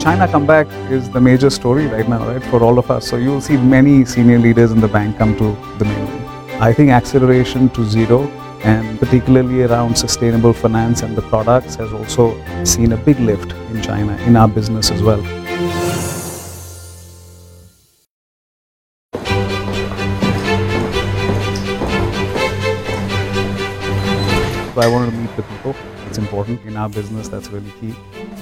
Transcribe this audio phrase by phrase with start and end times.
[0.00, 3.06] China comeback is the major story right now, right, for all of us.
[3.06, 6.24] So you'll see many senior leaders in the bank come to the mainland.
[6.62, 8.26] I think acceleration to zero
[8.64, 12.34] and particularly around sustainable finance and the products has also
[12.64, 15.22] seen a big lift in China in our business as well.
[24.72, 25.76] So I wanted to meet the people.
[26.06, 27.94] It's important in our business, that's really key.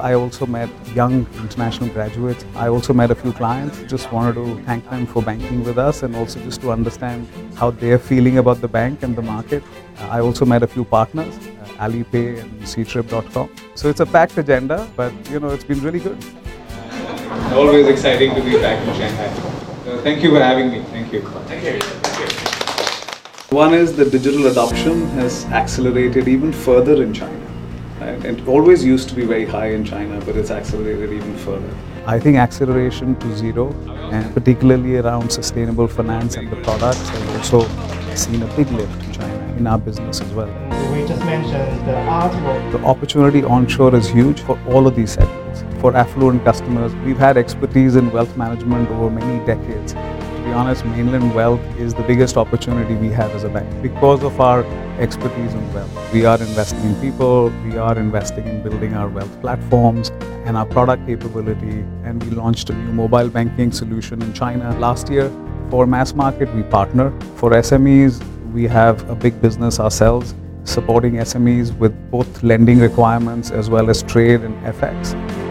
[0.00, 2.44] I also met young international graduates.
[2.54, 3.78] I also met a few clients.
[3.82, 7.70] Just wanted to thank them for banking with us and also just to understand how
[7.70, 9.62] they're feeling about the bank and the market.
[10.10, 13.50] I also met a few partners, uh, Alipay and Ctrip.com.
[13.74, 16.18] So it's a packed agenda, but you know, it's been really good.
[17.52, 19.26] Always exciting to be back in Shanghai.
[19.26, 20.82] Uh, thank you for having me.
[20.90, 21.20] Thank you.
[21.20, 22.02] Thank you.
[23.56, 27.41] One is the digital adoption has accelerated even further in China.
[28.02, 28.24] Right?
[28.24, 31.72] It always used to be very high in China, but it's accelerated even further.
[32.04, 33.72] I think acceleration to zero,
[34.10, 37.60] and particularly around sustainable finance and the products, has also
[38.16, 40.48] seen a big lift in China in our business as well.
[40.92, 42.72] We just mentioned the artwork.
[42.72, 45.62] The opportunity onshore is huge for all of these segments.
[45.80, 49.94] For affluent customers, we've had expertise in wealth management over many decades.
[50.42, 54.24] To be honest, mainland wealth is the biggest opportunity we have as a bank because
[54.24, 54.64] of our
[54.98, 56.12] expertise in wealth.
[56.12, 60.10] We are investing in people, we are investing in building our wealth platforms
[60.44, 61.84] and our product capability.
[62.02, 65.30] And we launched a new mobile banking solution in China last year.
[65.70, 67.12] For mass market, we partner.
[67.36, 68.20] For SMEs,
[68.52, 74.02] we have a big business ourselves supporting SMEs with both lending requirements as well as
[74.02, 75.41] trade and FX.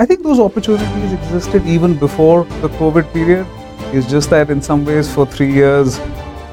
[0.00, 3.44] I think those opportunities existed even before the COVID period.
[3.92, 5.98] It's just that in some ways, for three years,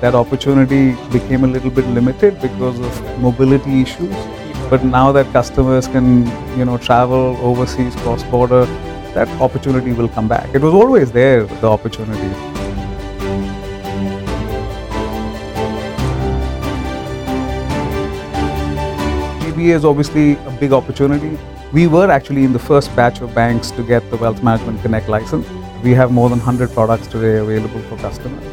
[0.02, 4.16] that opportunity became a little bit limited because of mobility issues.
[4.72, 6.26] But now that customers can,
[6.58, 8.66] you know, travel overseas, cross-border,
[9.14, 10.50] that opportunity will come back.
[10.56, 12.30] It was always there, the opportunity.
[19.46, 21.38] GBA is obviously a big opportunity.
[21.74, 25.10] We were actually in the first batch of banks to get the Wealth Management Connect
[25.10, 25.48] license.
[25.84, 28.44] We have more than 100 products today available for customers.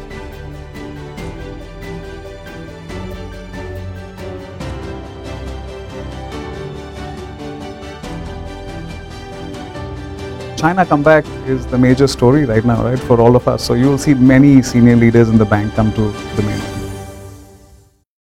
[10.57, 13.63] China comeback is the major story right now, right, for all of us.
[13.63, 16.82] So you'll see many senior leaders in the bank come to the mainland.